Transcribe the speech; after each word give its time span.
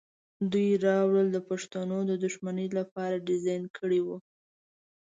دوی 0.51 0.69
دا 0.85 0.95
رول 1.11 1.27
د 1.33 1.37
پښتنو 1.49 1.97
د 2.09 2.11
دښمنۍ 2.23 2.67
لپاره 2.77 3.23
ډیزاین 3.27 3.63
کړی 3.77 4.01
و. 4.03 4.07